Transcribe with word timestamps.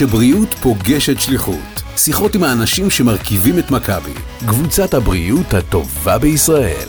כשבריאות 0.00 0.54
פוגשת 0.54 1.20
שליחות. 1.20 1.82
שיחות 1.96 2.34
עם 2.34 2.44
האנשים 2.44 2.90
שמרכיבים 2.90 3.58
את 3.58 3.70
מכבי. 3.70 4.10
קבוצת 4.48 4.94
הבריאות 4.94 5.54
הטובה 5.54 6.18
בישראל. 6.18 6.88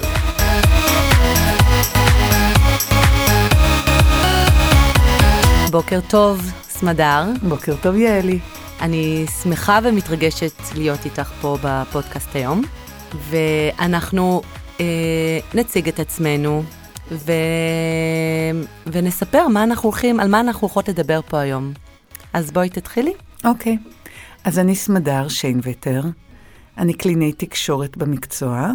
בוקר 5.72 6.00
טוב, 6.10 6.52
סמדר. 6.70 7.24
בוקר 7.50 7.76
טוב, 7.82 7.96
יעלי. 7.96 8.40
אני 8.82 9.26
שמחה 9.44 9.80
ומתרגשת 9.84 10.62
להיות 10.76 11.06
איתך 11.06 11.32
פה 11.42 11.58
בפודקאסט 11.64 12.36
היום, 12.36 12.62
ואנחנו 13.30 14.42
אה, 14.80 14.86
נציג 15.54 15.88
את 15.88 16.00
עצמנו 16.00 16.64
ו... 17.12 17.32
ונספר 18.88 19.48
מה 19.48 19.64
אנחנו 19.64 19.90
הולכים, 19.90 20.20
על 20.20 20.28
מה 20.28 20.40
אנחנו 20.40 20.62
הולכות 20.62 20.90
לדבר 20.90 21.20
פה 21.30 21.40
היום. 21.40 21.74
אז 22.34 22.52
בואי 22.52 22.70
תתחילי. 22.70 23.14
אוקיי. 23.46 23.78
Okay. 23.86 23.90
אז 24.44 24.60
אני 24.60 24.76
סמדר 24.76 25.28
שיינווטר, 25.28 26.02
אני 26.78 26.94
קלינאי 26.94 27.34
תקשורת 27.34 27.98
במקצוע, 27.98 28.72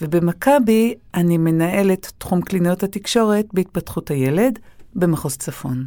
ובמכבי 0.00 0.94
אני 1.14 1.38
מנהלת 1.38 2.12
תחום 2.18 2.42
קלינאיות 2.42 2.82
התקשורת 2.82 3.46
בהתפתחות 3.52 4.10
הילד 4.10 4.58
במחוז 4.94 5.36
צפון. 5.36 5.86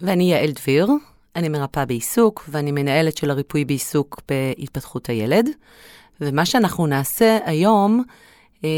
ואני 0.00 0.32
יעל 0.32 0.50
דביר, 0.50 0.88
אני 1.36 1.48
מרפאה 1.48 1.86
בעיסוק, 1.86 2.44
ואני 2.48 2.72
מנהלת 2.72 3.16
של 3.16 3.30
הריפוי 3.30 3.64
בעיסוק 3.64 4.22
בהתפתחות 4.28 5.08
הילד. 5.08 5.48
ומה 6.20 6.46
שאנחנו 6.46 6.86
נעשה 6.86 7.38
היום, 7.44 8.04
אמ, 8.64 8.68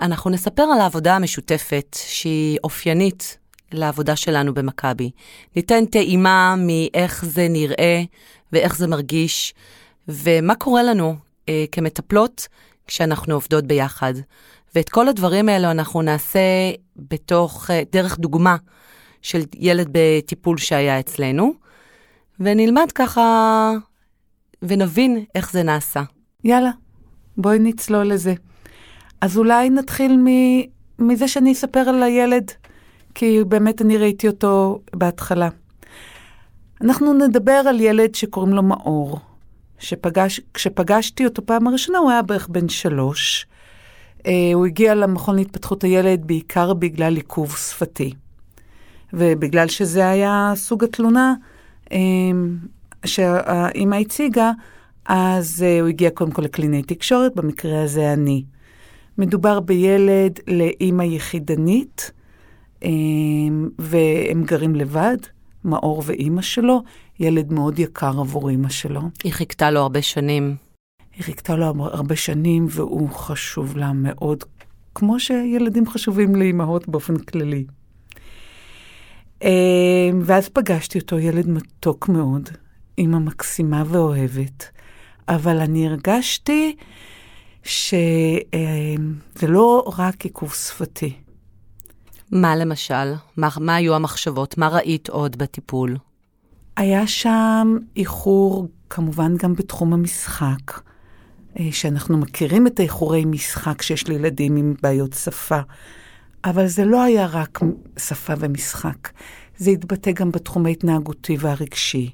אנחנו 0.00 0.30
נספר 0.30 0.62
על 0.62 0.80
העבודה 0.80 1.16
המשותפת 1.16 1.96
שהיא 2.06 2.58
אופיינית 2.64 3.38
לעבודה 3.74 4.16
שלנו 4.16 4.54
במכבי. 4.54 5.10
ניתן 5.56 5.84
טעימה 5.86 6.54
מאיך 6.58 7.24
זה 7.24 7.46
נראה 7.50 8.02
ואיך 8.52 8.76
זה 8.76 8.86
מרגיש, 8.86 9.54
ומה 10.08 10.54
קורה 10.54 10.82
לנו 10.82 11.16
אה, 11.48 11.64
כמטפלות 11.72 12.48
כשאנחנו 12.86 13.34
עובדות 13.34 13.64
ביחד. 13.64 14.14
ואת 14.74 14.88
כל 14.88 15.08
הדברים 15.08 15.48
האלו 15.48 15.70
אנחנו 15.70 16.02
נעשה 16.02 16.40
בתוך, 16.96 17.70
אה, 17.70 17.82
דרך 17.92 18.18
דוגמה 18.18 18.56
של 19.22 19.42
ילד 19.54 19.88
בטיפול 19.92 20.58
שהיה 20.58 21.00
אצלנו, 21.00 21.52
ונלמד 22.40 22.92
ככה 22.94 23.72
ונבין 24.62 25.24
איך 25.34 25.52
זה 25.52 25.62
נעשה. 25.62 26.02
יאללה, 26.44 26.70
בואי 27.36 27.58
נצלול 27.58 28.06
לזה. 28.06 28.34
אז 29.20 29.38
אולי 29.38 29.70
נתחיל 29.70 30.16
מ- 30.16 30.64
מזה 30.98 31.28
שאני 31.28 31.52
אספר 31.52 31.78
על 31.78 32.02
הילד, 32.02 32.50
כי 33.14 33.44
באמת 33.44 33.82
אני 33.82 33.96
ראיתי 33.96 34.28
אותו 34.28 34.80
בהתחלה. 34.94 35.48
אנחנו 36.80 37.12
נדבר 37.12 37.52
על 37.52 37.80
ילד 37.80 38.14
שקוראים 38.14 38.52
לו 38.52 38.62
מאור, 38.62 39.18
שפגש, 39.78 40.40
כשפגשתי 40.54 41.24
אותו 41.24 41.46
פעם 41.46 41.66
הראשונה 41.66 41.98
הוא 41.98 42.10
היה 42.10 42.22
בערך 42.22 42.48
בן 42.48 42.68
שלוש. 42.68 43.46
Uh, 44.18 44.26
הוא 44.54 44.66
הגיע 44.66 44.94
למכון 44.94 45.36
להתפתחות 45.36 45.84
הילד 45.84 46.26
בעיקר 46.26 46.74
בגלל 46.74 47.16
עיכוב 47.16 47.56
שפתי. 47.56 48.12
ובגלל 49.12 49.68
שזה 49.68 50.08
היה 50.08 50.52
סוג 50.56 50.84
התלונה 50.84 51.34
um, 51.84 51.92
שהאימא 53.04 53.96
הציגה, 53.96 54.52
אז 55.06 55.64
uh, 55.66 55.80
הוא 55.80 55.88
הגיע 55.88 56.10
קודם 56.10 56.30
כל 56.30 56.42
לקלינאי 56.42 56.82
תקשורת, 56.82 57.34
במקרה 57.34 57.82
הזה 57.82 58.12
אני. 58.12 58.44
מדובר 59.18 59.60
בילד 59.60 60.40
לאימא 60.48 61.02
יחידנית, 61.02 62.10
והם 63.78 64.44
גרים 64.44 64.74
לבד, 64.74 65.16
מאור 65.64 66.02
ואימא 66.06 66.42
שלו, 66.42 66.82
ילד 67.20 67.52
מאוד 67.52 67.78
יקר 67.78 68.20
עבור 68.20 68.50
אימא 68.50 68.68
שלו. 68.68 69.00
היא 69.24 69.32
חיכתה 69.32 69.70
לו 69.70 69.80
הרבה 69.80 70.02
שנים. 70.02 70.56
היא 71.16 71.24
חיכתה 71.24 71.56
לו 71.56 71.66
הרבה 71.78 72.16
שנים, 72.16 72.66
והוא 72.70 73.08
חשוב 73.10 73.76
לה 73.76 73.92
מאוד, 73.92 74.44
כמו 74.94 75.20
שילדים 75.20 75.86
חשובים 75.86 76.34
לאימהות 76.34 76.88
באופן 76.88 77.16
כללי. 77.16 77.64
אמ, 79.42 79.48
ואז 80.22 80.48
פגשתי 80.48 80.98
אותו, 80.98 81.18
ילד 81.18 81.48
מתוק 81.48 82.08
מאוד, 82.08 82.48
אימא 82.98 83.18
מקסימה 83.18 83.82
ואוהבת, 83.86 84.70
אבל 85.28 85.60
אני 85.60 85.86
הרגשתי 85.88 86.76
שזה 87.62 88.42
לא 89.48 89.92
רק 89.98 90.24
עיכוב 90.24 90.52
שפתי. 90.52 91.23
מה 92.34 92.56
למשל? 92.56 93.12
מה, 93.36 93.48
מה 93.60 93.74
היו 93.74 93.94
המחשבות? 93.94 94.58
מה 94.58 94.68
ראית 94.68 95.08
עוד 95.08 95.36
בטיפול? 95.36 95.96
היה 96.76 97.06
שם 97.06 97.76
איחור, 97.96 98.68
כמובן 98.90 99.36
גם 99.36 99.54
בתחום 99.54 99.92
המשחק, 99.92 100.80
אה, 101.60 101.68
שאנחנו 101.72 102.18
מכירים 102.18 102.66
את 102.66 102.80
האיחורי 102.80 103.24
משחק 103.24 103.82
שיש 103.82 104.08
לילדים 104.08 104.56
עם 104.56 104.74
בעיות 104.82 105.12
שפה, 105.12 105.60
אבל 106.44 106.66
זה 106.66 106.84
לא 106.84 107.02
היה 107.02 107.26
רק 107.26 107.60
שפה 107.98 108.32
ומשחק, 108.38 109.10
זה 109.56 109.70
התבטא 109.70 110.12
גם 110.12 110.30
בתחום 110.30 110.66
ההתנהגותי 110.66 111.36
והרגשי, 111.40 112.10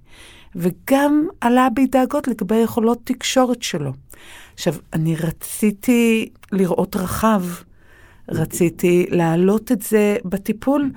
וגם 0.57 1.27
עלה 1.41 1.69
בי 1.75 1.87
דאגות 1.87 2.29
לגבי 2.29 2.57
יכולות 2.57 2.99
תקשורת 3.05 3.63
שלו. 3.63 3.93
עכשיו, 4.55 4.75
אני 4.93 5.17
רציתי 5.17 6.29
לראות 6.53 6.97
רחב, 6.97 7.43
רציתי 8.31 9.07
להעלות 9.11 9.73
את 9.73 9.83
זה 9.83 10.17
בטיפול, 10.25 10.91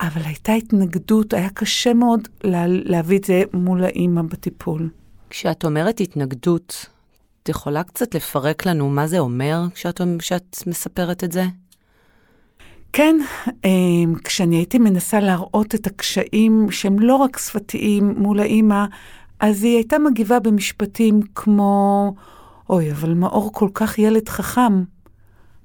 אבל 0.00 0.22
הייתה 0.24 0.52
התנגדות, 0.52 1.34
היה 1.34 1.50
קשה 1.50 1.94
מאוד 1.94 2.28
לה, 2.44 2.64
להביא 2.66 3.18
את 3.18 3.24
זה 3.24 3.42
מול 3.52 3.84
האימא 3.84 4.22
בטיפול. 4.22 4.90
כשאת 5.30 5.64
אומרת 5.64 6.00
התנגדות, 6.00 6.86
את 7.42 7.48
יכולה 7.48 7.82
קצת 7.82 8.14
לפרק 8.14 8.66
לנו 8.66 8.88
מה 8.88 9.06
זה 9.06 9.18
אומר 9.18 9.62
כשאת, 9.74 10.00
כשאת 10.18 10.56
מספרת 10.66 11.24
את 11.24 11.32
זה? 11.32 11.44
כן, 12.92 13.16
אמ, 13.64 14.14
כשאני 14.24 14.56
הייתי 14.56 14.78
מנסה 14.78 15.20
להראות 15.20 15.74
את 15.74 15.86
הקשיים 15.86 16.66
שהם 16.70 16.98
לא 16.98 17.16
רק 17.16 17.38
שפתיים 17.38 18.14
מול 18.16 18.40
האימא, 18.40 18.84
אז 19.40 19.64
היא 19.64 19.74
הייתה 19.74 19.98
מגיבה 19.98 20.40
במשפטים 20.40 21.20
כמו, 21.34 22.14
אוי, 22.70 22.92
אבל 22.92 23.14
מאור 23.14 23.52
כל 23.52 23.68
כך 23.74 23.98
ילד 23.98 24.28
חכם. 24.28 24.82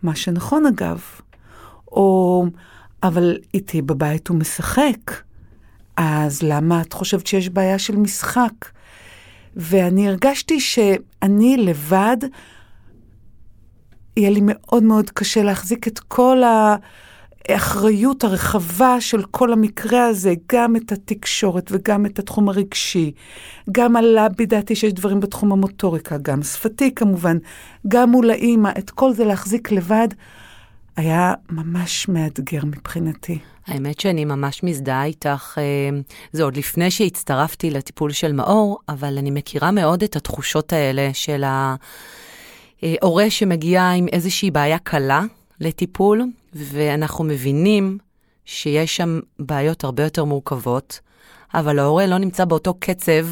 מה 0.04 0.16
שנכון 0.16 0.66
אגב. 0.66 1.02
או, 1.92 2.46
אבל 3.04 3.38
איתי 3.54 3.82
בבית 3.82 4.28
הוא 4.28 4.38
משחק, 4.38 5.22
אז 5.98 6.44
למה 6.44 6.82
את 6.82 6.94
חושבת 6.94 7.28
שיש 7.28 7.50
בעיה 7.50 7.80
של 7.80 7.96
משחק? 7.96 8.70
ואני 9.56 10.08
הרגשתי 10.08 10.60
שאני 10.60 11.58
לבד, 11.58 12.18
יהיה 14.18 14.30
לי 14.30 14.40
מאוד 14.44 14.84
מאוד 14.84 15.10
קשה 15.10 15.44
להחזיק 15.44 15.88
את 15.88 16.00
כל 16.00 16.44
ה... 16.44 16.76
האחריות 17.50 18.24
הרחבה 18.24 19.02
של 19.02 19.24
כל 19.24 19.54
המקרה 19.54 20.06
הזה, 20.06 20.34
גם 20.52 20.76
את 20.76 20.92
התקשורת 20.92 21.70
וגם 21.72 22.06
את 22.06 22.20
התחום 22.20 22.50
הרגשי. 22.50 23.12
גם 23.72 23.96
עלה 23.96 24.30
בדעתי 24.30 24.76
שיש 24.76 24.94
דברים 24.94 25.20
בתחום 25.20 25.52
המוטוריקה, 25.52 26.18
גם 26.22 26.44
שפתי 26.44 26.96
כמובן, 26.96 27.38
גם 27.88 28.10
מול 28.10 28.30
האימא, 28.30 28.70
את 28.78 28.90
כל 28.90 29.14
זה 29.14 29.26
להחזיק 29.26 29.72
לבד, 29.72 30.08
היה 30.98 31.34
ממש 31.50 32.08
מאתגר 32.08 32.66
מבחינתי. 32.66 33.40
האמת 33.68 34.00
שאני 34.00 34.26
ממש 34.26 34.64
מזדהה 34.64 35.06
איתך, 35.06 35.58
אה, 35.58 36.00
זה 36.32 36.44
עוד 36.44 36.58
לפני 36.58 36.92
שהצטרפתי 36.92 37.70
לטיפול 37.70 38.12
של 38.12 38.32
מאור, 38.32 38.80
אבל 38.90 39.18
אני 39.18 39.32
מכירה 39.32 39.72
מאוד 39.72 40.04
את 40.04 40.16
התחושות 40.16 40.74
האלה 40.74 41.10
של 41.14 41.44
ההורה 42.82 43.30
שמגיע 43.30 43.90
עם 43.90 44.08
איזושהי 44.08 44.52
בעיה 44.52 44.78
קלה 44.80 45.22
לטיפול, 45.60 46.24
ואנחנו 46.56 47.24
מבינים 47.24 47.98
שיש 48.46 48.96
שם 48.98 49.20
בעיות 49.40 49.84
הרבה 49.84 50.04
יותר 50.04 50.24
מורכבות, 50.24 51.00
אבל 51.54 51.80
ההורה 51.80 52.06
לא 52.06 52.18
נמצא 52.18 52.46
באותו 52.46 52.74
קצב 52.80 53.28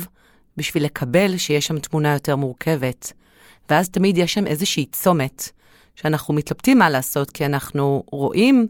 בשביל 0.57 0.85
לקבל 0.85 1.37
שיש 1.37 1.67
שם 1.67 1.79
תמונה 1.79 2.13
יותר 2.13 2.35
מורכבת. 2.35 3.13
ואז 3.69 3.89
תמיד 3.89 4.17
יש 4.17 4.33
שם 4.33 4.47
איזושהי 4.47 4.85
צומת 4.85 5.49
שאנחנו 5.95 6.33
מתלבטים 6.33 6.79
מה 6.79 6.89
לעשות, 6.89 7.31
כי 7.31 7.45
אנחנו 7.45 8.03
רואים 8.11 8.67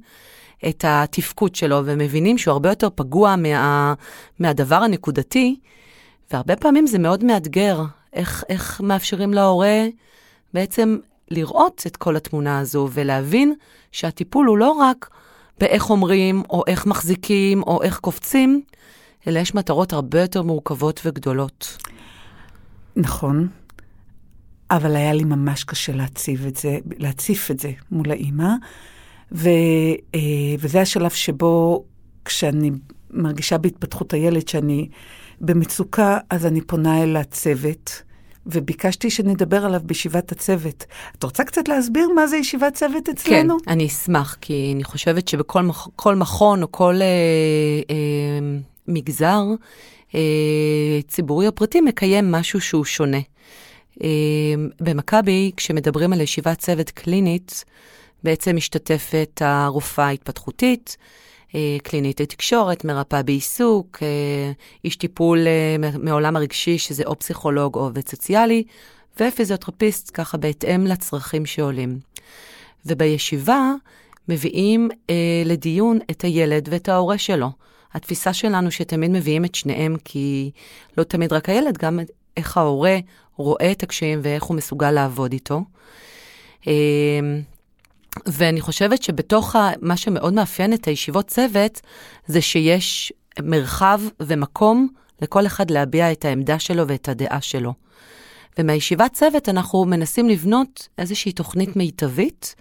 את 0.69 0.86
התפקוד 0.88 1.56
שלו 1.56 1.81
ומבינים 1.86 2.38
שהוא 2.38 2.51
הרבה 2.51 2.69
יותר 2.69 2.88
פגוע 2.95 3.36
מה, 3.36 3.94
מהדבר 4.39 4.75
הנקודתי, 4.75 5.59
והרבה 6.31 6.56
פעמים 6.56 6.88
זה 6.88 7.00
מאוד 7.00 7.24
מאתגר, 7.24 7.81
איך, 8.13 8.44
איך 8.50 8.81
מאפשרים 8.81 9.33
להורה 9.33 9.86
בעצם 10.54 10.97
לראות 11.31 11.83
את 11.88 11.98
כל 11.98 12.16
התמונה 12.16 12.60
הזו 12.60 12.89
ולהבין 12.92 13.54
שהטיפול 13.92 14.48
הוא 14.48 14.57
לא 14.57 14.72
רק 14.72 15.10
באיך 15.60 15.89
אומרים, 15.89 16.44
או 16.50 16.63
איך 16.68 16.86
מחזיקים, 16.86 17.63
או 17.63 17.83
איך 17.83 18.00
קופצים, 18.00 18.62
אלא 19.28 19.39
יש 19.39 19.56
מטרות 19.56 19.94
הרבה 19.94 20.22
יותר 20.22 20.42
מורכבות 20.42 21.01
וגדולות. 21.06 21.78
נכון, 22.95 23.48
אבל 24.72 24.95
היה 24.95 25.13
לי 25.13 25.24
ממש 25.24 25.63
קשה 25.63 25.94
להציב 25.94 26.45
את 26.45 26.56
זה, 26.56 26.78
להציף 26.98 27.51
את 27.51 27.60
זה 27.60 27.72
מול 27.92 28.12
האימא, 28.12 28.54
ו, 29.31 29.50
אה, 30.16 30.19
וזה 30.60 30.81
השלב 30.81 31.10
שבו 31.10 31.83
כשאני 32.25 32.72
מרגישה 33.10 33.57
בהתפתחות 33.57 34.13
הילד 34.13 34.48
שאני 34.48 34.89
במצוקה, 35.42 36.18
אז 36.30 36.45
אני 36.45 36.62
פונה 36.62 37.04
אל 37.04 37.18
הצוות, 37.18 38.01
וביקשתי 38.46 39.10
שנדבר 39.10 39.66
עליו 39.66 39.82
בישיבת 39.84 40.32
הצוות. 40.32 40.86
את 41.18 41.24
רוצה 41.24 41.44
קצת 41.44 41.68
להסביר 41.68 42.10
מה 42.16 42.28
זה 42.28 42.38
ישיבת 42.38 42.74
צוות 42.74 43.10
אצלנו? 43.10 43.58
כן, 43.66 43.72
אני 43.72 43.88
אשמח, 43.88 44.38
כי 44.42 44.72
אני 44.76 44.84
חושבת 44.84 45.28
שבכל 45.28 45.62
מכ- 45.62 46.08
מכון 46.16 46.64
או 46.64 46.72
כל 46.72 46.96
אה, 47.02 47.08
אה, 47.90 47.96
מגזר, 48.88 49.44
אה, 50.16 50.20
ציבורי 51.08 51.48
או 51.48 51.56
פרטי, 51.56 51.82
מקיים 51.82 52.32
משהו 52.32 52.62
שהוא 52.62 52.86
שונה. 52.86 53.20
אה, 54.04 54.08
במכבי, 54.82 55.52
כשמדברים 55.58 56.14
על 56.14 56.22
ישיבת 56.22 56.58
צוות 56.60 56.90
קלינית, 56.90 57.66
בעצם 58.24 58.56
משתתפת 58.56 59.42
הרופאה 59.46 60.06
ההתפתחותית, 60.06 60.98
קלינית 61.83 62.19
לתקשורת, 62.19 62.86
מרפאה 62.86 63.24
בעיסוק, 63.24 63.98
אה, 64.01 64.51
איש 64.86 64.95
טיפול 64.95 65.48
אה, 65.48 65.89
מעולם 66.00 66.36
הרגשי, 66.36 66.77
שזה 66.77 67.03
או 67.06 67.19
פסיכולוג 67.19 67.75
או 67.75 67.81
עובד 67.81 68.07
סוציאלי, 68.07 68.63
ופיזיותרפיסט, 69.19 70.12
ככה 70.13 70.38
בהתאם 70.38 70.88
לצרכים 70.88 71.45
שעולים. 71.45 72.00
ובישיבה 72.86 73.74
מביאים 74.27 74.89
אה, 75.09 75.15
לדיון 75.45 76.00
את 76.12 76.21
הילד 76.21 76.68
ואת 76.71 76.89
ההורה 76.89 77.18
שלו. 77.18 77.50
התפיסה 77.94 78.33
שלנו 78.33 78.71
שתמיד 78.71 79.12
מביאים 79.12 79.45
את 79.45 79.56
שניהם, 79.56 79.95
כי 80.06 80.51
לא 80.97 81.04
תמיד 81.04 81.33
רק 81.33 81.50
הילד, 81.50 81.77
גם 81.77 82.00
איך 82.38 82.57
ההורה 82.57 82.97
רואה 83.36 83.71
את 83.71 83.83
הקשיים 83.83 84.19
ואיך 84.24 84.44
הוא 84.44 84.57
מסוגל 84.57 84.92
לעבוד 84.92 85.33
איתו. 85.33 85.62
אה, 86.68 86.74
ואני 88.25 88.62
חושבת 88.62 89.04
שבתוך 89.04 89.56
ה, 89.56 89.72
מה 89.81 89.98
שמאוד 89.98 90.34
מאפיין 90.34 90.74
את 90.74 90.86
הישיבות 90.88 91.28
צוות, 91.28 91.81
זה 92.28 92.42
שיש 92.42 93.13
מרחב 93.40 94.02
ומקום 94.19 94.88
לכל 95.22 95.46
אחד 95.46 95.72
להביע 95.72 96.12
את 96.12 96.25
העמדה 96.25 96.60
שלו 96.60 96.88
ואת 96.88 97.10
הדעה 97.10 97.42
שלו. 97.42 97.74
ומהישיבת 98.60 99.13
צוות 99.13 99.50
אנחנו 99.50 99.86
מנסים 99.86 100.30
לבנות 100.30 100.88
איזושהי 100.98 101.31
תוכנית 101.31 101.75
מיטבית, 101.75 102.56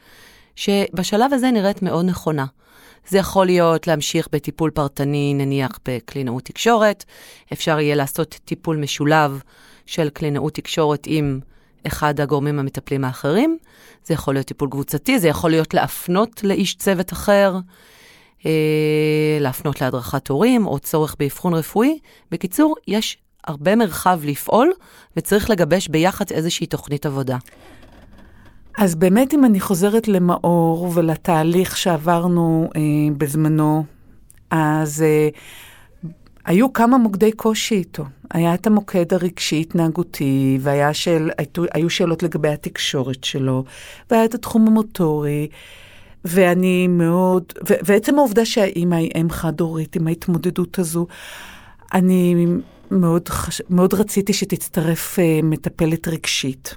שבשלב 0.57 1.33
הזה 1.33 1.51
נראית 1.51 1.83
מאוד 1.83 2.05
נכונה. 2.05 2.47
זה 3.09 3.19
יכול 3.19 3.47
להיות 3.47 3.87
להמשיך 3.87 4.29
בטיפול 4.33 4.71
פרטני, 4.71 5.35
נניח 5.35 5.79
בקלינאות 5.89 6.45
תקשורת, 6.45 7.05
אפשר 7.53 7.81
יהיה 7.81 7.95
לעשות 7.95 8.41
טיפול 8.45 8.77
משולב 8.77 9.43
של 9.87 10.11
קלינאות 10.11 10.55
תקשורת 10.55 11.03
עם 11.07 11.41
אחד 11.87 12.21
הגורמים 12.21 12.59
המטפלים 12.59 13.05
האחרים, 13.05 13.59
זה 14.05 14.15
יכול 14.15 14.35
להיות 14.35 14.47
טיפול 14.47 14.69
קבוצתי, 14.71 15.19
זה 15.19 15.29
יכול 15.29 15.51
להיות 15.51 15.75
להפנות 15.75 16.45
לאיש 16.45 16.75
צוות 16.75 17.13
אחר, 17.13 17.59
אה, 18.47 18.51
להפנות 19.41 19.81
להדרכת 19.81 20.29
הורים 20.29 20.67
או 20.67 20.79
צורך 20.79 21.17
באבחון 21.19 21.55
רפואי. 21.55 21.99
בקיצור, 22.31 22.75
יש 22.89 23.19
הרבה 23.47 23.77
מרחב 23.77 24.21
לפעול 24.25 24.73
וצריך 25.17 25.51
לגבש 25.51 25.89
ביחד 25.89 26.25
איזושהי 26.31 26.67
תוכנית 26.67 27.07
עבודה. 27.07 27.37
אז 28.79 28.95
באמת, 28.95 29.35
אם 29.35 29.45
אני 29.45 29.61
חוזרת 29.61 30.09
למאור 30.09 30.91
ולתהליך 30.95 31.77
שעברנו 31.77 32.71
אה, 32.77 32.81
בזמנו, 33.19 33.85
אז 34.51 35.03
אה, 35.03 35.29
היו 36.45 36.73
כמה 36.73 36.99
מוקדי 36.99 37.33
קושי 37.33 37.75
איתו. 37.75 38.05
היה 38.31 38.55
את 38.55 38.67
המוקד 38.67 39.15
הרגשי-התנהגותי, 39.15 40.59
והיו 40.61 40.95
שאל, 40.95 41.31
שאלות 41.89 42.23
לגבי 42.23 42.49
התקשורת 42.49 43.25
שלו, 43.25 43.65
והיה 44.11 44.25
את 44.25 44.35
התחום 44.35 44.67
המוטורי, 44.67 45.49
ואני 46.25 46.89
מאוד, 46.89 47.53
ו- 47.69 47.81
ועצם 47.83 48.19
העובדה 48.19 48.45
שהאימא 48.45 48.95
היא 48.95 49.11
אם 49.21 49.31
חד-הורית 49.31 49.97
עם 49.97 50.07
ההתמודדות 50.07 50.79
הזו, 50.79 51.07
אני 51.95 52.47
מאוד, 52.91 53.29
חש... 53.29 53.63
מאוד 53.71 53.95
רציתי 53.95 54.33
שתצטרף 54.33 55.19
uh, 55.19 55.45
מטפלת 55.45 56.09
רגשית, 56.09 56.75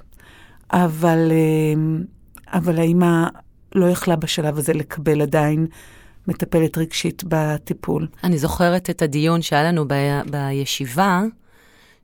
אבל, 0.72 1.30
uh, 1.30 2.56
אבל 2.56 2.78
האימא 2.78 3.26
לא 3.74 3.86
יכלה 3.86 4.16
בשלב 4.16 4.58
הזה 4.58 4.72
לקבל 4.72 5.22
עדיין 5.22 5.66
מטפלת 6.28 6.78
רגשית 6.78 7.22
בטיפול. 7.28 8.06
אני 8.24 8.38
זוכרת 8.38 8.90
את 8.90 9.02
הדיון 9.02 9.42
שהיה 9.42 9.64
לנו 9.64 9.84
ב- 9.88 10.20
בישיבה, 10.30 11.22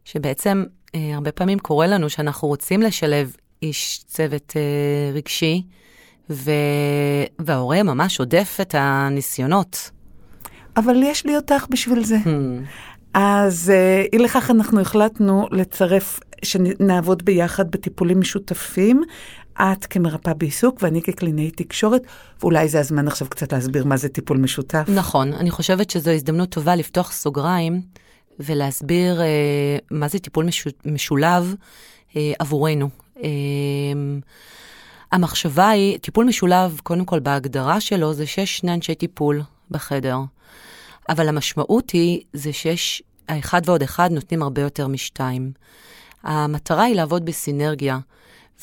שבעצם 0.05 0.64
אה, 0.94 1.14
הרבה 1.14 1.32
פעמים 1.32 1.58
קורה 1.58 1.87
לנו 1.87 2.11
שאנחנו 2.11 2.49
רוצים 2.49 2.82
לשלב 2.82 3.37
איש 3.62 4.05
צוות 4.06 4.52
אה, 4.56 5.12
רגשי, 5.14 5.62
ו... 6.31 6.50
וההורה 7.38 7.82
ממש 7.82 8.20
עודף 8.20 8.58
את 8.61 8.75
הניסיונות. 8.78 9.90
אבל 10.76 11.02
יש 11.02 11.26
לי 11.26 11.37
אותך 11.37 11.66
בשביל 11.70 12.05
זה. 12.05 12.16
Hmm. 12.25 12.28
אז 13.14 13.70
אה, 13.70 14.05
אי 14.12 14.19
לכך 14.19 14.50
אנחנו 14.50 14.81
החלטנו 14.81 15.49
לצרף, 15.50 16.20
שנעבוד 16.43 17.25
ביחד 17.25 17.70
בטיפולים 17.70 18.20
משותפים. 18.20 19.02
את 19.61 19.87
כמרפאה 19.87 20.35
בעיסוק 20.35 20.79
ואני 20.82 21.02
כקלינאי 21.02 21.50
תקשורת, 21.50 22.02
ואולי 22.41 22.69
זה 22.69 22.81
הזמן 22.81 23.08
עכשיו 23.08 23.29
קצת 23.29 23.52
להסביר 23.52 23.85
מה 23.85 23.97
זה 23.97 24.08
טיפול 24.08 24.38
משותף. 24.38 24.85
נכון, 24.94 25.32
אני 25.32 25.50
חושבת 25.50 25.91
שזו 25.91 26.11
הזדמנות 26.11 26.49
טובה 26.50 26.76
לפתוח 26.76 27.12
סוגריים 27.12 27.82
ולהסביר 28.41 29.20
אה, 29.20 29.26
מה 29.91 30.08
זה 30.08 30.19
טיפול 30.19 30.44
משו, 30.44 30.70
משולב 30.85 31.55
אה, 32.17 32.32
עבורנו. 32.38 32.88
אה, 33.23 33.29
המחשבה 35.12 35.69
היא, 35.69 35.99
טיפול 35.99 36.26
משולב, 36.26 36.81
קודם 36.82 37.05
כל 37.05 37.20
בהגדרה 37.20 37.81
שלו, 37.81 38.14
זה 38.14 38.26
שיש 38.26 38.56
שני 38.56 38.75
אנשי 38.75 38.94
טיפול 38.94 39.43
בחדר. 39.70 40.19
אבל 41.08 41.29
המשמעות 41.29 41.91
היא, 41.91 42.20
זה 42.32 42.52
שיש, 42.52 43.02
האחד 43.29 43.62
ועוד 43.64 43.82
אחד 43.82 44.11
נותנים 44.12 44.43
הרבה 44.43 44.62
יותר 44.62 44.87
משתיים. 44.87 45.52
המטרה 46.23 46.85
היא 46.85 46.94
לעבוד 46.94 47.25
בסינרגיה 47.25 47.99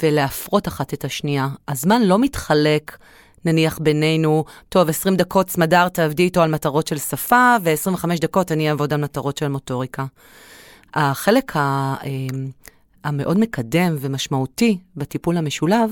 ולהפרות 0.04 0.68
אחת 0.68 0.94
את 0.94 1.06
השנייה. 1.06 1.48
הזמן 1.68 2.02
לא 2.02 2.20
מתחלק 2.20 2.98
נניח 3.46 3.80
בינינו, 3.80 4.46
טוב, 4.70 4.90
20 4.90 5.16
דקות 5.16 5.50
סמדר 5.50 5.90
תעבדי 5.90 6.24
איתו 6.24 6.42
על 6.42 6.52
מטרות 6.52 6.88
של 6.88 6.98
שפה, 6.98 7.56
ו-25 7.64 8.06
דקות 8.22 8.52
אני 8.52 8.70
אעבוד 8.70 8.94
על 8.94 9.02
מטרות 9.02 9.38
של 9.38 9.48
מוטוריקה. 9.48 10.06
החלק 10.94 11.56
ה, 11.56 11.96
אמ, 12.04 12.52
המאוד 13.04 13.40
מקדם 13.40 13.96
ומשמעותי 14.00 14.78
בטיפול 14.96 15.38
המשולב, 15.38 15.92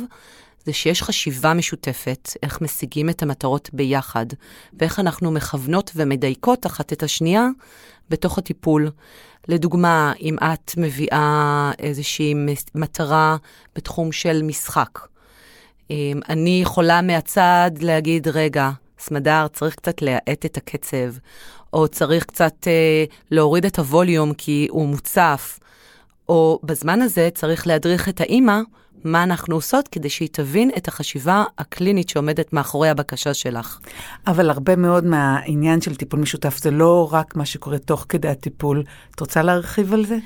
זה 0.65 0.73
שיש 0.73 1.03
חשיבה 1.03 1.53
משותפת, 1.53 2.29
איך 2.43 2.61
משיגים 2.61 3.09
את 3.09 3.23
המטרות 3.23 3.69
ביחד, 3.73 4.25
ואיך 4.79 4.99
אנחנו 4.99 5.31
מכוונות 5.31 5.91
ומדייקות 5.95 6.65
אחת 6.65 6.93
את 6.93 7.03
השנייה 7.03 7.47
בתוך 8.09 8.37
הטיפול. 8.37 8.89
לדוגמה, 9.47 10.13
אם 10.21 10.35
את 10.37 10.71
מביאה 10.77 11.71
איזושהי 11.79 12.33
מטרה 12.75 13.37
בתחום 13.75 14.11
של 14.11 14.43
משחק, 14.43 14.99
אמ, 15.89 16.19
אני 16.29 16.61
יכולה 16.61 17.01
מהצד 17.01 17.71
להגיד, 17.79 18.27
רגע, 18.27 18.69
סמדר, 18.99 19.47
צריך 19.53 19.75
קצת 19.75 20.01
להאט 20.01 20.45
את 20.45 20.57
הקצב, 20.57 21.13
או 21.73 21.87
צריך 21.87 22.23
קצת 22.23 22.67
אה, 22.67 23.05
להוריד 23.31 23.65
את 23.65 23.79
הווליום 23.79 24.33
כי 24.33 24.67
הוא 24.71 24.87
מוצף, 24.87 25.59
או 26.29 26.59
בזמן 26.63 27.01
הזה 27.01 27.29
צריך 27.33 27.67
להדריך 27.67 28.09
את 28.09 28.21
האימא 28.21 28.59
מה 29.05 29.23
אנחנו 29.23 29.55
עושות 29.55 29.87
כדי 29.87 30.09
שהיא 30.09 30.29
תבין 30.31 30.71
את 30.77 30.87
החשיבה 30.87 31.43
הקלינית 31.57 32.09
שעומדת 32.09 32.53
מאחורי 32.53 32.89
הבקשה 32.89 33.33
שלך. 33.33 33.79
אבל 34.27 34.49
הרבה 34.49 34.75
מאוד 34.75 35.05
מהעניין 35.05 35.81
של 35.81 35.95
טיפול 35.95 36.19
משותף 36.19 36.57
זה 36.57 36.71
לא 36.71 37.09
רק 37.11 37.35
מה 37.35 37.45
שקורה 37.45 37.77
תוך 37.77 38.05
כדי 38.09 38.27
הטיפול. 38.27 38.83
את 39.15 39.19
רוצה 39.19 39.41
להרחיב 39.41 39.93
על 39.93 40.05
זה? 40.05 40.17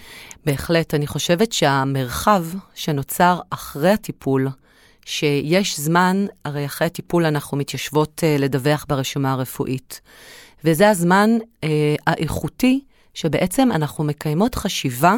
בהחלט. 0.46 0.94
אני 0.94 1.08
חושבת 1.08 1.52
שהמרחב 1.52 2.46
שנוצר 2.76 3.40
אחרי 3.50 3.92
הטיפול, 3.92 4.48
שיש 5.06 5.80
זמן, 5.80 6.26
הרי 6.46 6.66
אחרי 6.66 6.88
הטיפול 6.88 7.26
אנחנו 7.26 7.58
מתיישבות 7.58 8.24
uh, 8.24 8.42
לדווח 8.42 8.86
ברשומה 8.90 9.32
הרפואית. 9.32 10.02
וזה 10.64 10.90
הזמן 10.90 11.30
uh, 11.42 11.68
האיכותי 12.08 12.82
שבעצם 13.14 13.72
אנחנו 13.72 14.04
מקיימות 14.04 14.56
חשיבה, 14.56 15.16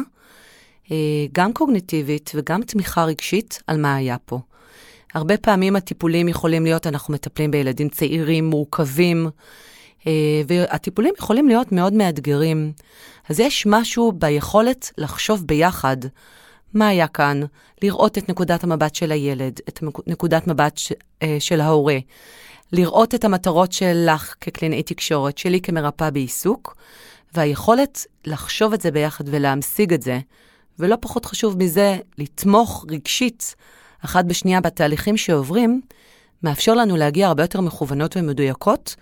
גם 1.32 1.52
קוגניטיבית 1.52 2.30
וגם 2.34 2.62
תמיכה 2.62 3.04
רגשית, 3.04 3.62
על 3.66 3.80
מה 3.80 3.94
היה 3.94 4.16
פה. 4.24 4.38
הרבה 5.14 5.36
פעמים 5.36 5.76
הטיפולים 5.76 6.28
יכולים 6.28 6.64
להיות, 6.64 6.86
אנחנו 6.86 7.14
מטפלים 7.14 7.50
בילדים 7.50 7.88
צעירים, 7.88 8.50
מורכבים, 8.50 9.28
uh, 10.00 10.04
והטיפולים 10.46 11.14
יכולים 11.18 11.48
להיות 11.48 11.72
מאוד 11.72 11.92
מאתגרים. 11.92 12.72
אז 13.28 13.40
יש 13.40 13.66
משהו 13.66 14.12
ביכולת 14.12 14.90
לחשוב 14.98 15.46
ביחד 15.46 15.96
מה 16.74 16.88
היה 16.88 17.08
כאן, 17.08 17.40
לראות 17.82 18.18
את 18.18 18.28
נקודת 18.28 18.64
המבט 18.64 18.94
של 18.94 19.12
הילד, 19.12 19.60
את 19.68 19.80
נקודת 20.06 20.46
מבט 20.46 20.78
ש, 20.78 20.92
אה, 21.22 21.36
של 21.40 21.60
ההורה, 21.60 21.98
לראות 22.72 23.14
את 23.14 23.24
המטרות 23.24 23.72
שלך 23.72 24.34
כקלינאי 24.40 24.82
תקשורת, 24.82 25.38
שלי 25.38 25.60
כמרפאה 25.60 26.10
בעיסוק, 26.10 26.76
והיכולת 27.34 28.06
לחשוב 28.24 28.72
את 28.72 28.80
זה 28.80 28.90
ביחד 28.90 29.24
ולהמשיג 29.26 29.92
את 29.92 30.02
זה, 30.02 30.18
ולא 30.78 30.96
פחות 31.00 31.24
חשוב 31.24 31.58
מזה, 31.58 31.96
לתמוך 32.18 32.86
רגשית 32.90 33.54
אחת 34.04 34.24
בשנייה 34.24 34.60
בתהליכים 34.60 35.16
שעוברים, 35.16 35.80
מאפשר 36.42 36.74
לנו 36.74 36.96
להגיע 36.96 37.28
הרבה 37.28 37.42
יותר 37.42 37.60
מכוונות 37.60 38.16
ומדויקות 38.16 38.96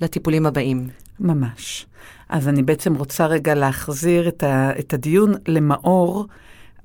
לטיפולים 0.00 0.46
הבאים. 0.46 0.88
ממש. 1.20 1.86
אז 2.28 2.48
אני 2.48 2.62
בעצם 2.62 2.94
רוצה 2.94 3.26
רגע 3.26 3.54
להחזיר 3.54 4.28
את, 4.28 4.42
ה, 4.42 4.70
את 4.78 4.94
הדיון 4.94 5.34
למאור, 5.48 6.26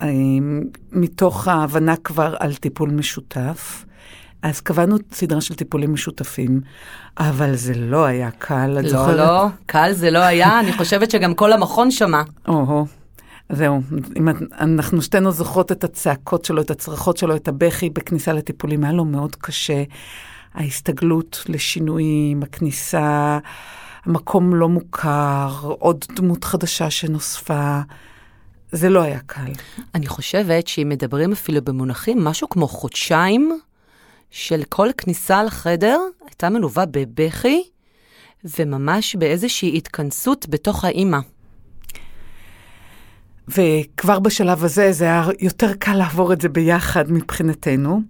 אה, 0.02 0.08
מתוך 0.92 1.48
ההבנה 1.48 1.96
כבר 1.96 2.36
על 2.40 2.56
טיפול 2.56 2.90
משותף. 2.90 3.86
אז 4.42 4.62
קבענו 4.62 4.96
סדרה 5.12 5.42
של 5.42 5.56
טיפולים 5.56 5.94
משותפים, 5.94 6.62
אבל 7.18 7.56
זה 7.56 7.74
לא 7.76 8.06
היה 8.06 8.32
קל. 8.32 8.78
את 8.80 8.84
לא, 8.84 8.90
זוכרת? 8.90 9.18
לא, 9.18 9.48
קל 9.66 9.92
זה 9.94 10.12
לא 10.12 10.20
היה, 10.20 10.60
אני 10.60 10.74
חושבת 10.74 11.12
שגם 11.12 11.34
כל 11.34 11.54
המכון 11.54 11.92
שמע. 11.92 12.22
או-הו. 12.48 12.99
זהו, 13.52 13.82
אם 14.18 14.30
אנחנו 14.52 15.02
שתינו 15.02 15.32
זוכרות 15.32 15.72
את 15.72 15.84
הצעקות 15.84 16.46
שלו, 16.46 16.62
את 16.62 16.72
הצרחות 16.72 17.18
שלו, 17.18 17.36
את 17.36 17.48
הבכי 17.48 17.90
בכניסה 17.90 18.34
לטיפולים, 18.34 18.84
היה 18.84 18.94
לו 18.94 19.06
מאוד 19.06 19.36
קשה. 19.36 19.84
ההסתגלות 20.54 21.44
לשינויים, 21.50 22.44
הכניסה, 22.44 23.40
המקום 24.06 24.56
לא 24.56 24.70
מוכר, 24.70 25.50
עוד 25.80 26.06
דמות 26.16 26.44
חדשה 26.44 26.90
שנוספה. 26.90 27.80
זה 28.72 28.90
לא 28.90 29.02
היה 29.02 29.20
קל. 29.20 29.52
אני 29.96 30.08
חושבת 30.08 30.68
שאם 30.68 30.90
מדברים 30.90 31.32
אפילו 31.32 31.62
במונחים, 31.62 32.24
משהו 32.24 32.50
כמו 32.50 32.68
חודשיים 32.68 33.60
של 34.32 34.64
כל 34.70 34.90
כניסה 34.98 35.44
לחדר 35.44 36.00
הייתה 36.26 36.50
מלווה 36.50 36.86
בבכי, 36.86 37.64
וממש 38.60 39.16
באיזושהי 39.16 39.78
התכנסות 39.78 40.46
בתוך 40.50 40.86
האימא. 40.86 41.20
וכבר 43.58 44.20
בשלב 44.20 44.64
הזה 44.64 44.92
זה 44.92 45.06
היה 45.06 45.28
יותר 45.40 45.74
קל 45.74 45.96
לעבור 45.96 46.34
את 46.34 46.42
זה 46.42 46.50
ביחד 46.50 47.12
מבחינתנו. 47.12 48.02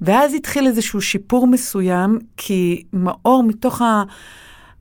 ואז 0.00 0.34
התחיל 0.34 0.66
איזשהו 0.66 1.00
שיפור 1.00 1.46
מסוים, 1.46 2.18
כי 2.36 2.82
מאור 2.92 3.42
מתוך. 3.42 3.82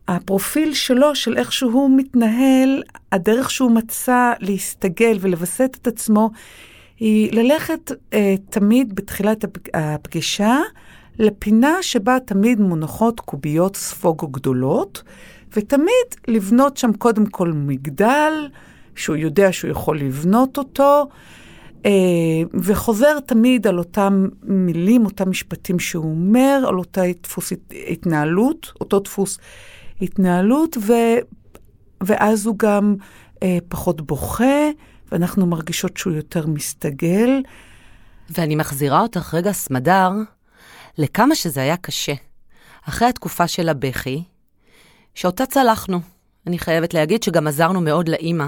הפרופיל 0.07 0.73
שלו, 0.73 1.15
של 1.15 1.37
איך 1.37 1.53
שהוא 1.53 1.97
מתנהל, 1.97 2.83
הדרך 3.11 3.51
שהוא 3.51 3.71
מצא 3.71 4.33
להסתגל 4.39 5.17
ולווסת 5.21 5.77
את 5.81 5.87
עצמו, 5.87 6.29
היא 6.99 7.33
ללכת 7.33 7.91
אה, 8.13 8.35
תמיד 8.49 8.95
בתחילת 8.95 9.43
הפ... 9.43 9.51
הפגישה 9.73 10.57
לפינה 11.19 11.77
שבה 11.81 12.17
תמיד 12.25 12.59
מונחות 12.59 13.19
קוביות 13.19 13.75
ספוג 13.75 14.31
גדולות, 14.31 15.03
ותמיד 15.57 16.07
לבנות 16.27 16.77
שם 16.77 16.93
קודם 16.93 17.25
כל 17.25 17.51
מגדל, 17.53 18.47
שהוא 18.95 19.15
יודע 19.15 19.51
שהוא 19.51 19.71
יכול 19.71 19.99
לבנות 19.99 20.57
אותו, 20.57 21.07
אה, 21.85 21.91
וחוזר 22.53 23.19
תמיד 23.19 23.67
על 23.67 23.77
אותם 23.77 24.27
מילים, 24.43 25.05
אותם 25.05 25.29
משפטים 25.29 25.79
שהוא 25.79 26.05
אומר, 26.11 26.65
על 26.67 26.77
אותה 26.77 27.01
דפוס 27.23 27.51
הת- 27.51 27.73
התנהלות, 27.87 28.71
אותו 28.81 28.99
דפוס 28.99 29.37
התנהלות, 30.01 30.77
ו, 30.77 30.93
ואז 32.03 32.45
הוא 32.45 32.55
גם 32.57 32.95
אה, 33.43 33.57
פחות 33.67 34.01
בוכה, 34.01 34.69
ואנחנו 35.11 35.45
מרגישות 35.45 35.97
שהוא 35.97 36.13
יותר 36.13 36.47
מסתגל. 36.47 37.41
ואני 38.29 38.55
מחזירה 38.55 39.01
אותך 39.01 39.33
רגע, 39.33 39.51
סמדר, 39.51 40.11
לכמה 40.97 41.35
שזה 41.35 41.61
היה 41.61 41.77
קשה. 41.77 42.13
אחרי 42.89 43.07
התקופה 43.07 43.47
של 43.47 43.69
הבכי, 43.69 44.23
שאותה 45.15 45.45
צלחנו. 45.45 45.99
אני 46.47 46.59
חייבת 46.59 46.93
להגיד 46.93 47.23
שגם 47.23 47.47
עזרנו 47.47 47.81
מאוד 47.81 48.07
לאימא 48.09 48.45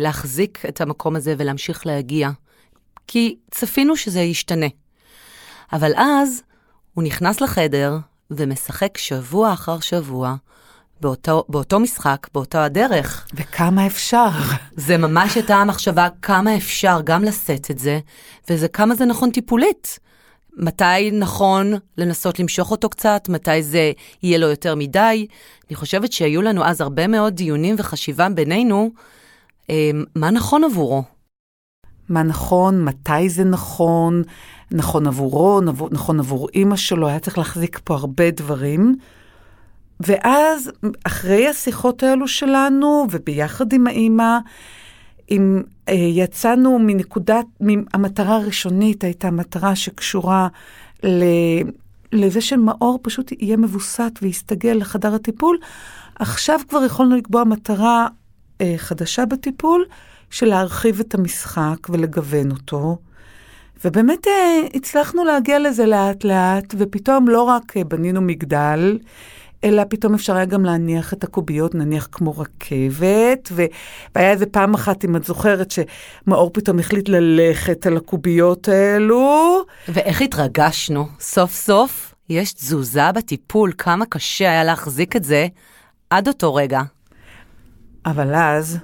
להחזיק 0.00 0.64
את 0.68 0.80
המקום 0.80 1.16
הזה 1.16 1.34
ולהמשיך 1.38 1.86
להגיע, 1.86 2.30
כי 3.06 3.36
צפינו 3.50 3.96
שזה 3.96 4.20
ישתנה. 4.20 4.66
אבל 5.72 5.92
אז 5.96 6.42
הוא 6.94 7.04
נכנס 7.04 7.40
לחדר 7.40 7.98
ומשחק 8.30 8.98
שבוע 8.98 9.52
אחר 9.52 9.80
שבוע 9.80 10.34
באותו, 11.00 11.44
באותו 11.48 11.80
משחק, 11.80 12.26
באותה 12.34 12.64
הדרך. 12.64 13.26
וכמה 13.34 13.86
אפשר. 13.86 14.28
זה 14.76 14.96
ממש 14.96 15.34
הייתה 15.34 15.56
המחשבה 15.56 16.08
כמה 16.22 16.56
אפשר 16.56 17.00
גם 17.04 17.24
לשאת 17.24 17.70
את 17.70 17.78
זה, 17.78 18.00
וזה 18.50 18.68
כמה 18.68 18.94
זה 18.94 19.04
נכון 19.04 19.30
טיפולית. 19.30 19.98
מתי 20.56 21.10
נכון 21.12 21.74
לנסות 21.98 22.38
למשוך 22.38 22.70
אותו 22.70 22.88
קצת, 22.88 23.28
מתי 23.28 23.62
זה 23.62 23.92
יהיה 24.22 24.38
לו 24.38 24.46
יותר 24.46 24.74
מדי. 24.74 25.26
אני 25.70 25.76
חושבת 25.76 26.12
שהיו 26.12 26.42
לנו 26.42 26.64
אז 26.64 26.80
הרבה 26.80 27.06
מאוד 27.06 27.34
דיונים 27.34 27.74
וחשיבה 27.78 28.28
בינינו, 28.28 28.90
אה, 28.96 29.02
מה 30.14 30.30
נכון 30.30 30.64
עבורו. 30.64 31.02
מה 32.08 32.22
נכון, 32.22 32.84
מתי 32.84 33.28
זה 33.28 33.44
נכון, 33.44 34.22
נכון 34.70 35.06
עבורו, 35.06 35.60
נכון 35.90 36.18
עבור 36.18 36.48
אימא 36.54 36.76
שלו, 36.76 37.08
היה 37.08 37.20
צריך 37.20 37.38
להחזיק 37.38 37.80
פה 37.84 37.94
הרבה 37.94 38.30
דברים. 38.30 38.96
ואז, 40.00 40.70
אחרי 41.04 41.48
השיחות 41.48 42.02
האלו 42.02 42.28
שלנו, 42.28 43.06
וביחד 43.10 43.72
עם 43.72 43.86
האימא, 43.86 44.38
עם, 45.28 45.62
אה, 45.88 45.94
יצאנו 45.94 46.78
מנקודת, 46.78 47.46
המטרה 47.94 48.36
הראשונית 48.36 49.04
הייתה 49.04 49.30
מטרה 49.30 49.76
שקשורה 49.76 50.48
ל, 51.04 51.24
לזה 52.12 52.40
שמאור 52.40 52.98
פשוט 53.02 53.32
יהיה 53.32 53.56
מבוסת 53.56 54.12
ויסתגל 54.22 54.72
לחדר 54.72 55.14
הטיפול. 55.14 55.58
עכשיו 56.14 56.60
כבר 56.68 56.84
יכולנו 56.84 57.16
לקבוע 57.16 57.44
מטרה 57.44 58.06
אה, 58.60 58.74
חדשה 58.76 59.26
בטיפול, 59.26 59.84
של 60.30 60.46
להרחיב 60.46 61.00
את 61.00 61.14
המשחק 61.14 61.76
ולגוון 61.88 62.50
אותו. 62.50 62.98
ובאמת 63.84 64.26
אה, 64.26 64.60
הצלחנו 64.74 65.24
להגיע 65.24 65.58
לזה 65.58 65.86
לאט-לאט, 65.86 66.74
ופתאום 66.78 67.28
לא 67.28 67.42
רק 67.42 67.76
אה, 67.76 67.84
בנינו 67.84 68.20
מגדל, 68.20 68.98
אלא 69.64 69.82
פתאום 69.88 70.14
אפשר 70.14 70.36
היה 70.36 70.44
גם 70.44 70.64
להניח 70.64 71.12
את 71.12 71.24
הקוביות, 71.24 71.74
נניח 71.74 72.08
כמו 72.12 72.38
רכבת, 72.38 73.48
ו... 73.52 73.62
והיה 74.14 74.30
איזה 74.30 74.46
פעם 74.46 74.74
אחת, 74.74 75.04
אם 75.04 75.16
את 75.16 75.24
זוכרת, 75.24 75.70
שמאור 75.70 76.50
פתאום 76.52 76.78
החליט 76.78 77.08
ללכת 77.08 77.86
על 77.86 77.96
הקוביות 77.96 78.68
האלו. 78.68 79.62
ואיך 79.88 80.22
התרגשנו, 80.22 81.06
סוף 81.20 81.54
סוף 81.54 82.14
יש 82.28 82.52
תזוזה 82.52 83.12
בטיפול, 83.12 83.72
כמה 83.78 84.06
קשה 84.06 84.50
היה 84.50 84.64
להחזיק 84.64 85.16
את 85.16 85.24
זה 85.24 85.46
עד 86.10 86.28
אותו 86.28 86.54
רגע. 86.54 86.82
אבל 88.06 88.34
אז, 88.34 88.78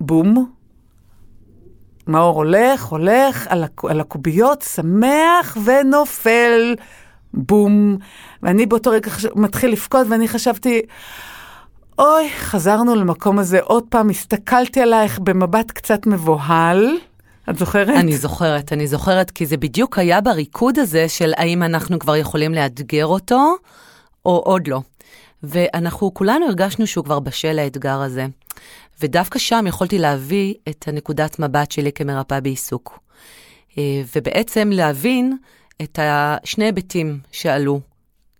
בום, 0.00 0.52
מאור 2.06 2.36
הולך, 2.36 2.84
הולך 2.84 3.46
על, 3.48 3.64
הק... 3.64 3.84
על 3.84 4.00
הקוביות, 4.00 4.62
שמח 4.62 5.56
ונופל. 5.64 6.74
בום. 7.34 7.96
ואני 8.42 8.66
באותו 8.66 8.90
רגע 8.90 9.10
חש... 9.10 9.26
מתחיל 9.34 9.72
לבכות, 9.72 10.06
ואני 10.10 10.28
חשבתי, 10.28 10.82
אוי, 11.98 12.30
חזרנו 12.38 12.94
למקום 12.94 13.38
הזה 13.38 13.60
עוד 13.60 13.84
פעם, 13.88 14.10
הסתכלתי 14.10 14.80
עלייך 14.80 15.18
במבט 15.18 15.70
קצת 15.70 16.06
מבוהל. 16.06 16.96
את 17.50 17.58
זוכרת? 17.58 17.88
אני 17.88 18.16
זוכרת, 18.16 18.72
אני 18.72 18.86
זוכרת, 18.86 19.30
כי 19.30 19.46
זה 19.46 19.56
בדיוק 19.56 19.98
היה 19.98 20.20
בריקוד 20.20 20.78
הזה 20.78 21.08
של 21.08 21.32
האם 21.36 21.62
אנחנו 21.62 21.98
כבר 21.98 22.16
יכולים 22.16 22.54
לאתגר 22.54 23.06
אותו, 23.06 23.56
או 24.26 24.36
עוד 24.44 24.68
לא. 24.68 24.80
ואנחנו 25.42 26.14
כולנו 26.14 26.46
הרגשנו 26.46 26.86
שהוא 26.86 27.04
כבר 27.04 27.20
בשל 27.20 27.52
לאתגר 27.52 28.00
הזה. 28.00 28.26
ודווקא 29.00 29.38
שם 29.38 29.64
יכולתי 29.68 29.98
להביא 29.98 30.54
את 30.68 30.88
הנקודת 30.88 31.38
מבט 31.38 31.70
שלי 31.70 31.92
כמרפאה 31.92 32.40
בעיסוק. 32.40 32.98
אה, 33.78 34.02
ובעצם 34.16 34.70
להבין 34.72 35.36
את 35.82 35.98
השני 36.02 36.64
היבטים 36.64 37.18
שעלו 37.32 37.80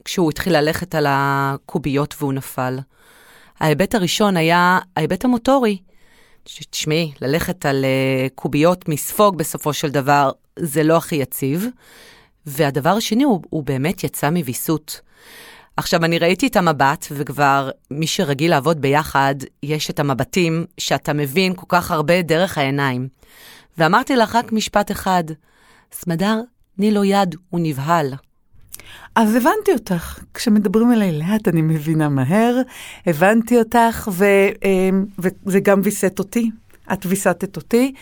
כשהוא 0.05 0.31
התחיל 0.31 0.57
ללכת 0.57 0.95
על 0.95 1.07
הקוביות 1.09 2.14
והוא 2.19 2.33
נפל. 2.33 2.78
ההיבט 3.61 3.95
הראשון 3.95 4.37
היה 4.37 4.78
ההיבט 4.97 5.25
המוטורי. 5.25 5.78
תשמעי, 6.71 7.12
ללכת 7.21 7.67
על 7.67 7.85
uh, 7.85 8.35
קוביות 8.35 8.88
מספוג 8.88 9.38
בסופו 9.38 9.73
של 9.73 9.90
דבר, 9.90 10.31
זה 10.59 10.83
לא 10.83 10.97
הכי 10.97 11.17
יציב. 11.17 11.67
והדבר 12.47 12.90
השני, 12.90 13.25
הוא, 13.25 13.43
הוא 13.50 13.62
באמת 13.62 14.05
יצא 14.05 14.31
מוויסות. 14.31 15.00
עכשיו, 15.79 16.05
אני 16.05 16.19
ראיתי 16.19 16.47
את 16.47 16.57
המבט, 16.57 17.07
וכבר 17.11 17.71
מי 17.91 18.07
שרגיל 18.07 18.51
לעבוד 18.51 18.81
ביחד, 18.81 19.35
יש 19.63 19.91
את 19.91 20.01
המבטים 20.01 20.65
שאתה 20.79 21.13
מבין 21.13 21.55
כל 21.55 21.67
כך 21.69 21.91
הרבה 21.91 22.23
דרך 22.23 22.59
העיניים. 22.59 23.09
ואמרתי 23.79 24.17
לך 24.17 24.35
רק 24.35 24.53
משפט 24.53 24.91
אחד, 24.91 25.25
סמדר, 25.93 26.41
תני 26.77 26.91
לו 26.91 27.05
יד, 27.05 27.35
הוא 27.51 27.61
נבהל. 27.63 28.15
אז 29.15 29.35
הבנתי 29.35 29.73
אותך. 29.73 30.19
כשמדברים 30.35 30.93
אליי 30.93 31.13
לאט, 31.19 31.49
אני 31.49 31.63
מבינה 31.63 32.09
מהר. 32.09 32.57
הבנתי 33.07 33.59
אותך, 33.59 34.09
ו, 34.13 34.25
אה, 34.65 34.91
וזה 35.19 35.61
גם 35.61 35.81
ויסת 35.85 36.19
אותי. 36.19 36.51
את 36.93 37.07
ויסתת 37.07 37.57
אותי. 37.57 37.93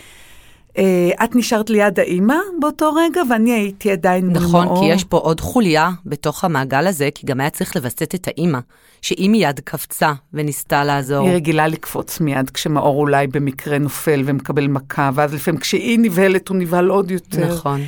אה, 0.78 1.24
את 1.24 1.36
נשארת 1.36 1.70
ליד 1.70 2.00
האימא 2.00 2.36
באותו 2.60 2.92
רגע, 2.92 3.20
ואני 3.30 3.52
הייתי 3.52 3.90
עדיין 3.90 4.26
מול 4.26 4.36
נכון, 4.36 4.66
מאור. 4.66 4.80
כי 4.80 4.86
יש 4.86 5.04
פה 5.04 5.16
עוד 5.16 5.40
חוליה 5.40 5.90
בתוך 6.06 6.44
המעגל 6.44 6.86
הזה, 6.86 7.08
כי 7.14 7.26
גם 7.26 7.40
היה 7.40 7.50
צריך 7.50 7.76
לווסת 7.76 8.14
את 8.14 8.28
האימא, 8.28 8.58
שהיא 9.02 9.30
מיד 9.30 9.60
קפצה 9.60 10.12
וניסתה 10.32 10.84
לעזור. 10.84 11.26
היא 11.26 11.34
רגילה 11.34 11.68
לקפוץ 11.68 12.20
מיד 12.20 12.50
כשמאור 12.50 13.00
אולי 13.00 13.26
במקרה 13.26 13.78
נופל 13.78 14.22
ומקבל 14.24 14.66
מכה, 14.66 15.10
ואז 15.14 15.34
לפעמים 15.34 15.60
כשהיא 15.60 15.98
נבהלת 15.98 16.48
הוא 16.48 16.56
נבהל 16.56 16.88
עוד 16.88 17.10
יותר. 17.10 17.48
נכון. 17.48 17.80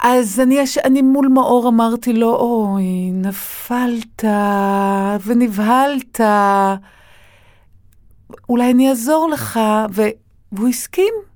אז 0.00 0.40
אני, 0.40 0.58
אני 0.84 1.02
מול 1.02 1.28
מאור 1.28 1.68
אמרתי 1.68 2.12
לו, 2.12 2.36
אוי, 2.36 3.10
נפלת 3.12 4.24
ונבהלת, 5.24 6.20
אולי 8.48 8.70
אני 8.70 8.90
אעזור 8.90 9.28
לך. 9.32 9.60
והוא 10.52 10.68
הסכים. 10.68 11.33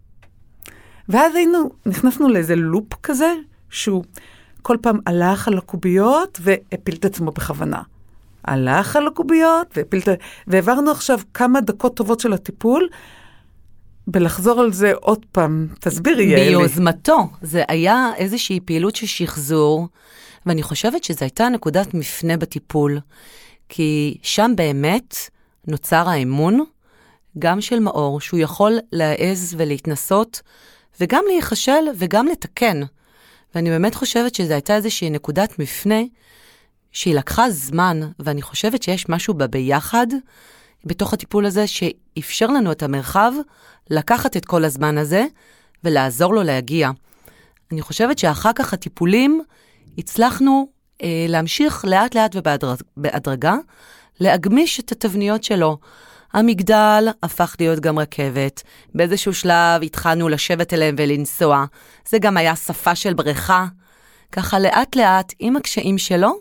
ואז 1.09 1.35
היינו, 1.35 1.71
נכנסנו 1.87 2.29
לאיזה 2.29 2.57
לופ 2.57 2.95
כזה, 3.03 3.35
שהוא 3.71 4.05
כל 4.63 4.77
פעם 4.83 4.99
הלך 5.07 5.49
על 5.49 5.59
הקוביות 5.59 6.39
והפיל 6.43 6.95
את 6.95 7.05
עצמו 7.05 7.31
בכוונה. 7.31 7.83
הלך 8.45 8.97
על 8.97 9.07
הקוביות 9.07 9.67
והפיל 9.77 10.01
את... 10.01 10.09
והעברנו 10.47 10.91
עכשיו 10.91 11.21
כמה 11.35 11.61
דקות 11.61 11.97
טובות 11.97 12.21
של 12.21 12.33
הטיפול, 12.33 12.89
בלחזור 14.07 14.61
על 14.61 14.73
זה 14.73 14.93
עוד 14.95 15.27
פעם. 15.33 15.69
תסבירי, 15.81 16.25
יעלי. 16.25 16.57
מיוזמתו. 16.57 17.29
זה 17.43 17.63
היה 17.69 18.11
איזושהי 18.17 18.61
פעילות 18.61 18.97
של 18.97 19.07
שחזור, 19.07 19.89
ואני 20.47 20.63
חושבת 20.63 21.05
שזו 21.05 21.19
הייתה 21.21 21.49
נקודת 21.49 21.95
מפנה 21.95 22.37
בטיפול, 22.37 22.99
כי 23.69 24.19
שם 24.23 24.53
באמת 24.57 25.17
נוצר 25.67 26.09
האמון, 26.09 26.65
גם 27.39 27.61
של 27.61 27.79
מאור, 27.79 28.21
שהוא 28.21 28.41
יכול 28.41 28.79
להעז 28.93 29.55
ולהתנסות, 29.59 30.43
וגם 31.01 31.25
להיכשל 31.29 31.85
וגם 31.95 32.27
לתקן. 32.27 32.81
ואני 33.55 33.71
באמת 33.71 33.95
חושבת 33.95 34.35
שזו 34.35 34.53
הייתה 34.53 34.77
איזושהי 34.77 35.11
נקודת 35.11 35.59
מפנה, 35.59 36.01
שהיא 36.93 37.15
לקחה 37.15 37.51
זמן, 37.51 38.01
ואני 38.19 38.43
חושבת 38.43 38.83
שיש 38.83 39.09
משהו 39.09 39.35
בביחד, 39.35 40.07
בתוך 40.85 41.13
הטיפול 41.13 41.47
הזה, 41.47 41.67
שאפשר 41.67 42.47
לנו 42.47 42.73
את 42.73 42.83
המרחב 42.83 43.33
לקחת 43.91 44.37
את 44.37 44.45
כל 44.45 44.65
הזמן 44.65 44.99
הזה 44.99 45.25
ולעזור 45.85 46.35
לו 46.35 46.43
להגיע. 46.43 46.91
אני 47.73 47.83
חושבת 47.83 48.19
שאחר 48.19 48.51
כך 48.55 48.73
הטיפולים, 48.73 49.43
הצלחנו 49.99 50.69
אה, 51.03 51.27
להמשיך 51.29 51.85
לאט 51.85 52.15
לאט 52.15 52.37
ובהדרגה, 52.37 53.57
להגמיש 54.21 54.81
את 54.81 54.93
התבניות 54.93 55.45
שלו. 55.45 55.79
המגדל 56.33 57.09
הפך 57.23 57.57
להיות 57.61 57.81
גם 57.81 57.99
רכבת, 57.99 58.63
באיזשהו 58.95 59.35
שלב 59.35 59.83
התחלנו 59.83 60.29
לשבת 60.29 60.75
אליהם 60.75 60.95
ולנסוע. 60.99 61.65
זה 62.09 62.19
גם 62.19 62.37
היה 62.37 62.57
שפה 62.57 62.95
של 62.95 63.15
בריכה. 63.15 63.67
ככה 64.33 64.59
לאט 64.59 64.97
לאט, 64.97 65.33
עם 65.39 65.57
הקשיים 65.57 65.99
שלו, 65.99 66.41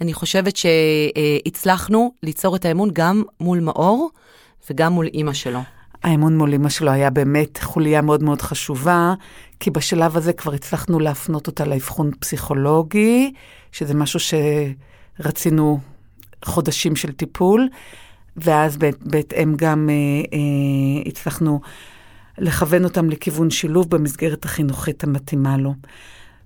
אני 0.00 0.12
חושבת 0.12 0.54
שהצלחנו 0.56 2.12
ליצור 2.22 2.56
את 2.56 2.64
האמון 2.64 2.90
גם 2.92 3.22
מול 3.40 3.60
מאור 3.60 4.10
וגם 4.70 4.92
מול 4.92 5.06
אימא 5.06 5.32
שלו. 5.32 5.60
האמון 6.02 6.38
מול 6.38 6.54
אמא 6.54 6.68
שלו 6.68 6.90
היה 6.90 7.10
באמת 7.10 7.58
חוליה 7.62 8.02
מאוד 8.02 8.22
מאוד 8.22 8.42
חשובה, 8.42 9.14
כי 9.60 9.70
בשלב 9.70 10.16
הזה 10.16 10.32
כבר 10.32 10.52
הצלחנו 10.52 11.00
להפנות 11.00 11.46
אותה 11.46 11.64
לאבחון 11.64 12.10
פסיכולוגי, 12.20 13.32
שזה 13.72 13.94
משהו 13.94 14.20
שרצינו 15.20 15.80
חודשים 16.44 16.96
של 16.96 17.12
טיפול, 17.12 17.68
ואז 18.36 18.76
בהת- 18.76 19.02
בהתאם 19.02 19.54
גם 19.56 19.90
אה, 19.90 19.94
אה, 20.32 21.02
הצלחנו 21.06 21.60
לכוון 22.38 22.84
אותם 22.84 23.10
לכיוון 23.10 23.50
שילוב 23.50 23.90
במסגרת 23.90 24.44
החינוכית 24.44 25.04
המתאימה 25.04 25.56
לו. 25.56 25.74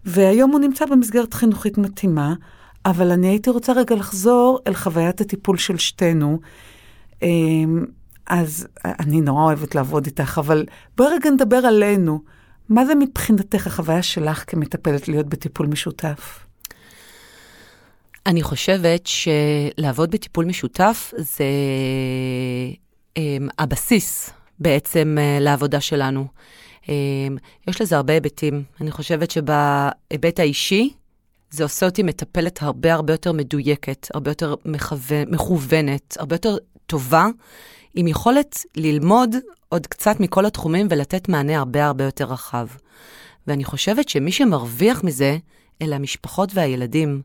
והיום 0.04 0.50
הוא 0.50 0.60
נמצא 0.60 0.86
במסגרת 0.86 1.34
חינוכית 1.34 1.78
מתאימה, 1.78 2.34
אבל 2.86 3.10
אני 3.10 3.26
הייתי 3.28 3.50
רוצה 3.50 3.72
רגע 3.72 3.94
לחזור 3.94 4.58
אל 4.66 4.74
חוויית 4.74 5.20
הטיפול 5.20 5.56
של 5.56 5.78
שתינו. 5.78 6.38
אמ, 7.22 7.84
אז 8.26 8.66
אני 8.84 9.20
נורא 9.20 9.42
אוהבת 9.44 9.74
לעבוד 9.74 10.06
איתך, 10.06 10.38
אבל 10.38 10.64
בואי 10.96 11.08
רגע 11.14 11.30
נדבר 11.30 11.56
עלינו. 11.56 12.20
מה 12.68 12.86
זה 12.86 12.94
מבחינתך 12.94 13.66
החוויה 13.66 14.02
שלך 14.02 14.44
כמטפלת 14.46 15.08
להיות 15.08 15.26
בטיפול 15.26 15.66
משותף? 15.66 16.46
אני 18.26 18.42
חושבת 18.42 19.06
שלעבוד 19.06 20.10
בטיפול 20.10 20.44
משותף 20.44 21.14
זה 21.16 21.44
um, 23.18 23.20
הבסיס 23.58 24.30
בעצם 24.58 25.16
uh, 25.18 25.42
לעבודה 25.42 25.80
שלנו. 25.80 26.26
Um, 26.82 26.88
יש 27.68 27.80
לזה 27.80 27.96
הרבה 27.96 28.12
היבטים. 28.12 28.62
אני 28.80 28.90
חושבת 28.90 29.30
שבהיבט 29.30 30.40
האישי, 30.40 30.90
זה 31.50 31.62
עושה 31.62 31.86
אותי 31.86 32.02
מטפלת 32.02 32.62
הרבה 32.62 32.94
הרבה 32.94 33.12
יותר 33.12 33.32
מדויקת, 33.32 34.08
הרבה 34.14 34.30
יותר 34.30 34.54
מכוון, 34.64 35.24
מכוונת, 35.28 36.16
הרבה 36.20 36.34
יותר 36.34 36.56
טובה, 36.86 37.26
עם 37.94 38.08
יכולת 38.08 38.58
ללמוד 38.76 39.34
עוד 39.68 39.86
קצת 39.86 40.20
מכל 40.20 40.46
התחומים 40.46 40.86
ולתת 40.90 41.28
מענה 41.28 41.58
הרבה 41.58 41.86
הרבה 41.86 42.04
יותר 42.04 42.24
רחב. 42.24 42.66
ואני 43.46 43.64
חושבת 43.64 44.08
שמי 44.08 44.32
שמרוויח 44.32 45.04
מזה, 45.04 45.38
אלה 45.82 45.96
המשפחות 45.96 46.50
והילדים. 46.54 47.22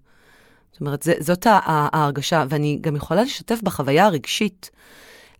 זאת 0.75 0.81
אומרת, 0.81 1.03
זה, 1.03 1.13
זאת 1.19 1.47
ההרגשה, 1.49 2.45
ואני 2.49 2.77
גם 2.81 2.95
יכולה 2.95 3.23
לשתף 3.23 3.59
בחוויה 3.63 4.05
הרגשית. 4.05 4.69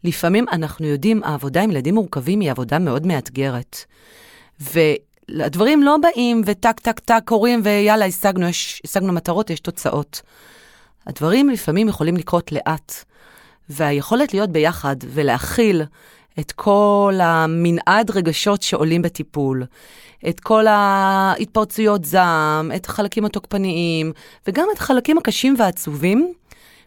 לפעמים 0.03 0.45
אנחנו 0.51 0.85
יודעים, 0.85 1.23
העבודה 1.23 1.61
עם 1.61 1.71
ילדים 1.71 1.95
מורכבים 1.95 2.39
היא 2.39 2.51
עבודה 2.51 2.79
מאוד 2.79 3.07
מאתגרת. 3.07 3.77
והדברים 4.59 5.83
לא 5.83 5.97
באים 6.01 6.41
וטק, 6.45 6.79
טק, 6.79 6.99
טק, 6.99 7.21
קורים, 7.25 7.61
ויאללה, 7.63 8.05
השגנו, 8.05 8.47
יש, 8.47 8.81
השגנו 8.85 9.13
מטרות, 9.13 9.49
יש 9.49 9.59
תוצאות. 9.59 10.21
הדברים 11.07 11.49
לפעמים 11.49 11.87
יכולים 11.87 12.17
לקרות 12.17 12.51
לאט. 12.51 12.93
והיכולת 13.69 14.33
להיות 14.33 14.49
ביחד 14.49 14.95
ולהכיל 15.01 15.81
את 16.39 16.51
כל 16.51 17.13
המנעד 17.21 18.11
רגשות 18.11 18.61
שעולים 18.61 19.01
בטיפול, 19.01 19.63
את 20.29 20.39
כל 20.39 20.67
ההתפרצויות 20.67 22.05
זעם, 22.05 22.71
את 22.75 22.85
החלקים 22.85 23.25
התוקפניים, 23.25 24.11
וגם 24.47 24.67
את 24.73 24.77
החלקים 24.77 25.17
הקשים 25.17 25.55
והעצובים, 25.59 26.33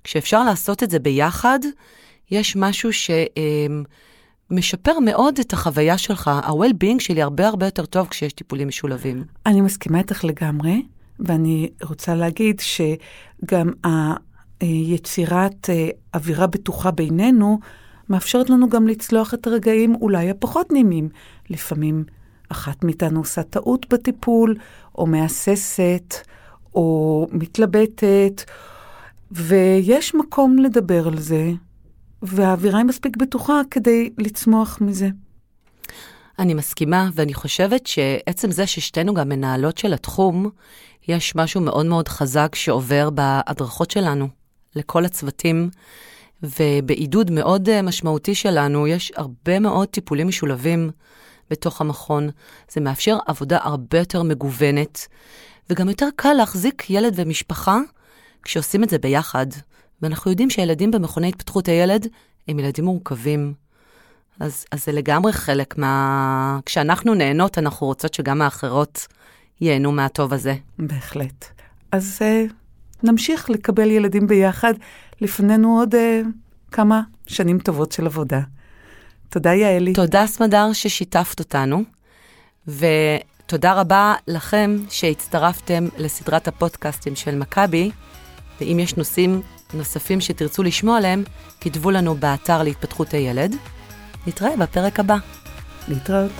כשאפשר 0.04 0.44
לעשות 0.44 0.82
את 0.82 0.90
זה 0.90 0.98
ביחד, 0.98 1.58
יש 2.30 2.56
משהו 2.56 2.90
שמשפר 4.50 4.98
מאוד 4.98 5.38
את 5.38 5.52
החוויה 5.52 5.98
שלך. 5.98 6.28
ה-well-being 6.28 6.98
שלי 7.00 7.22
הרבה 7.22 7.48
הרבה 7.48 7.66
יותר 7.66 7.86
טוב 7.86 8.08
כשיש 8.08 8.32
טיפולים 8.32 8.68
משולבים. 8.68 9.24
אני 9.46 9.60
מסכימה 9.60 9.98
איתך 9.98 10.24
לגמרי, 10.24 10.82
ואני 11.20 11.70
רוצה 11.82 12.14
להגיד 12.14 12.60
שגם 12.60 13.72
היצירת 14.60 15.70
אה, 15.70 15.88
אווירה 16.14 16.46
בטוחה 16.46 16.90
בינינו, 16.90 17.58
מאפשרת 18.10 18.50
לנו 18.50 18.68
גם 18.68 18.88
לצלוח 18.88 19.34
את 19.34 19.46
הרגעים 19.46 19.94
אולי 19.94 20.30
הפחות 20.30 20.72
נעימים. 20.72 21.08
לפעמים 21.50 22.04
אחת 22.48 22.84
מאיתנו 22.84 23.20
עושה 23.20 23.42
טעות 23.42 23.86
בטיפול, 23.88 24.54
או 24.98 25.06
מהססת, 25.06 26.14
או 26.74 27.26
מתלבטת, 27.32 28.44
ויש 29.30 30.14
מקום 30.14 30.58
לדבר 30.58 31.08
על 31.08 31.18
זה, 31.18 31.50
והאווירה 32.22 32.78
היא 32.78 32.86
מספיק 32.86 33.16
בטוחה 33.16 33.60
כדי 33.70 34.10
לצמוח 34.18 34.78
מזה. 34.80 35.08
אני 36.38 36.54
מסכימה, 36.54 37.10
ואני 37.14 37.34
חושבת 37.34 37.86
שעצם 37.86 38.50
זה 38.50 38.66
ששתינו 38.66 39.14
גם 39.14 39.28
מנהלות 39.28 39.78
של 39.78 39.94
התחום, 39.94 40.50
יש 41.08 41.36
משהו 41.36 41.60
מאוד 41.60 41.86
מאוד 41.86 42.08
חזק 42.08 42.54
שעובר 42.54 43.10
בהדרכות 43.10 43.90
שלנו 43.90 44.28
לכל 44.76 45.04
הצוותים, 45.04 45.70
ובעידוד 46.42 47.30
מאוד 47.30 47.68
אה, 47.68 47.82
משמעותי 47.82 48.34
שלנו, 48.34 48.86
יש 48.86 49.12
הרבה 49.16 49.58
מאוד 49.58 49.88
טיפולים 49.88 50.28
משולבים 50.28 50.90
בתוך 51.50 51.80
המכון. 51.80 52.28
זה 52.70 52.80
מאפשר 52.80 53.18
עבודה 53.26 53.58
הרבה 53.62 53.98
יותר 53.98 54.22
מגוונת, 54.22 55.06
וגם 55.70 55.88
יותר 55.88 56.08
קל 56.16 56.32
להחזיק 56.32 56.90
ילד 56.90 57.12
ומשפחה 57.16 57.78
כשעושים 58.42 58.84
את 58.84 58.90
זה 58.90 58.98
ביחד. 58.98 59.46
ואנחנו 60.02 60.30
יודעים 60.30 60.50
שילדים 60.50 60.90
במכוני 60.90 61.28
התפתחות 61.28 61.68
הילד 61.68 62.06
הם 62.48 62.58
ילדים 62.58 62.84
מורכבים. 62.84 63.54
אז, 64.40 64.64
אז 64.72 64.84
זה 64.84 64.92
לגמרי 64.92 65.32
חלק 65.32 65.78
מה... 65.78 66.58
כשאנחנו 66.66 67.14
נהנות, 67.14 67.58
אנחנו 67.58 67.86
רוצות 67.86 68.14
שגם 68.14 68.42
האחרות 68.42 69.06
ייהנו 69.60 69.92
מהטוב 69.92 70.32
הזה. 70.32 70.54
בהחלט. 70.78 71.44
אז 71.92 72.18
uh, 72.18 72.52
נמשיך 73.02 73.50
לקבל 73.50 73.90
ילדים 73.90 74.26
ביחד. 74.26 74.74
לפנינו 75.20 75.78
עוד 75.78 75.94
uh, 75.94 75.98
כמה 76.72 77.02
שנים 77.26 77.58
טובות 77.58 77.92
של 77.92 78.06
עבודה. 78.06 78.40
תודה, 79.28 79.54
יעלי. 79.54 79.92
תודה, 79.92 80.26
סמדר, 80.26 80.72
ששיתפת 80.72 81.38
אותנו, 81.38 81.82
ותודה 82.66 83.72
רבה 83.72 84.14
לכם 84.28 84.76
שהצטרפתם 84.90 85.88
לסדרת 85.98 86.48
הפודקאסטים 86.48 87.16
של 87.16 87.34
מכבי, 87.34 87.90
ואם 88.60 88.78
יש 88.80 88.96
נושאים 88.96 89.42
נוספים 89.74 90.20
שתרצו 90.20 90.62
לשמוע 90.62 90.96
עליהם, 90.96 91.24
כתבו 91.60 91.90
לנו 91.90 92.14
באתר 92.14 92.62
להתפתחות 92.62 93.14
הילד. 93.14 93.54
נתראה 94.26 94.56
בפרק 94.56 95.00
הבא. 95.00 95.16
להתראות. 95.88 96.32